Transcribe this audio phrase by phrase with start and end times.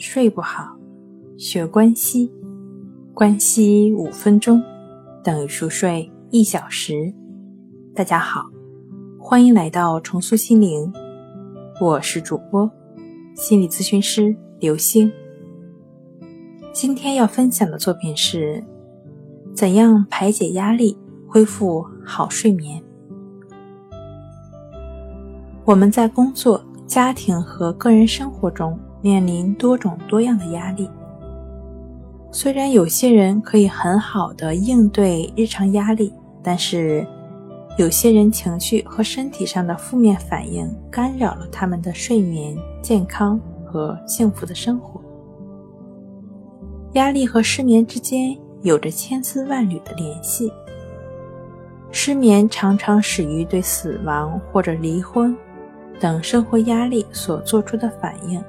[0.00, 0.74] 睡不好，
[1.36, 2.32] 学关西，
[3.12, 4.62] 关西五分钟
[5.22, 7.12] 等于熟睡一小时。
[7.94, 8.46] 大家好，
[9.18, 10.90] 欢迎来到重塑心灵，
[11.82, 12.68] 我是主播
[13.34, 15.12] 心理咨询师刘星。
[16.72, 18.64] 今天要分享的作品是：
[19.54, 20.96] 怎样排解压力，
[21.28, 22.82] 恢复好睡眠。
[25.66, 30.88] 我们在工作、家庭和个人生活中面临多种多样的压力。
[32.30, 37.06] 虽然有些人可以很好的应对日常压力，但是
[37.76, 45.00] 有些人情绪和身体上的负面反应干扰了他们的睡眠、健康和幸福的生活。
[46.92, 50.52] 压力和失眠之间有着千丝万缕的联系。
[51.92, 55.36] 失眠常常始于对死亡或者离婚。
[55.98, 58.42] 等生活压力所做出的反应，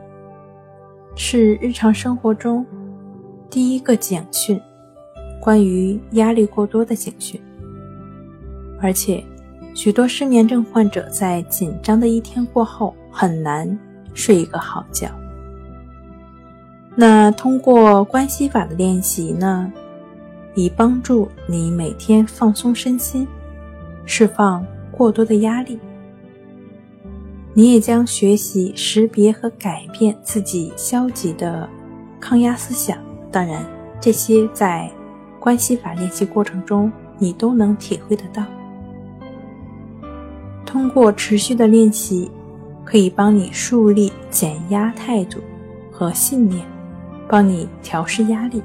[1.16, 2.66] 是日常生活中
[3.50, 4.60] 第一个警讯，
[5.40, 7.40] 关于压力过多的警讯。
[8.80, 9.24] 而且，
[9.76, 13.78] 许多失眠症患者在紧张的一天过后很难
[14.14, 15.10] 睡一个好觉。
[16.96, 19.72] 那通过关系法的练习呢，
[20.56, 23.28] 以帮助你每天放松身心，
[24.06, 25.78] 释放过多的压力。
[27.54, 31.70] 你也将学习识别和改变自己消极的
[32.20, 32.98] 抗压思想。
[33.30, 33.66] 当然，
[34.00, 34.90] 这些在
[35.40, 38.44] 关系法练习过程中你都能体会得到。
[40.66, 42.32] 通过持续的练习，
[42.86, 45.40] 可以帮你树立减压态度
[45.92, 46.66] 和信念，
[47.28, 48.62] 帮你调试压力。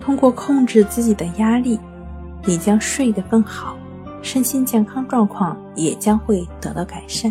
[0.00, 1.78] 通过控制自己的压力，
[2.46, 3.76] 你将睡得更好，
[4.22, 7.30] 身心健康状况也将会得到改善。